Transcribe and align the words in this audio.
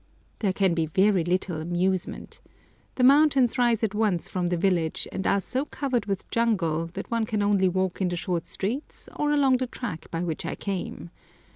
There 0.39 0.51
can 0.51 0.73
be 0.73 0.87
very 0.87 1.23
little 1.23 1.57
amusement. 1.61 2.41
The 2.95 3.03
mountains 3.03 3.59
rise 3.59 3.83
at 3.83 3.93
once 3.93 4.27
from 4.27 4.47
the 4.47 4.57
village, 4.57 5.07
and 5.11 5.27
are 5.27 5.39
so 5.39 5.63
covered 5.65 6.07
with 6.07 6.27
jungle 6.31 6.87
that 6.95 7.11
one 7.11 7.27
can 7.27 7.43
only 7.43 7.69
walk 7.69 8.01
in 8.01 8.07
the 8.07 8.15
short 8.15 8.47
streets 8.47 9.07
or 9.15 9.31
along 9.31 9.57
the 9.57 9.67
track 9.67 10.09
by 10.09 10.23
which 10.23 10.43
I 10.43 10.55
came. 10.55 11.11